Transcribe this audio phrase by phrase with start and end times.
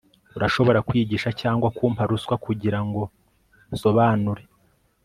[0.37, 3.01] Urashobora kwigisha cyangwa kumpa ruswa kugirango
[3.73, 4.43] nsobanure